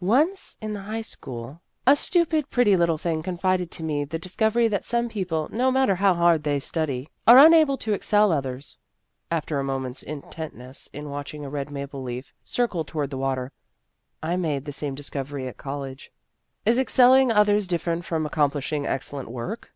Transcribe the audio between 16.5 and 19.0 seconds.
Is excelling others different from ac complishing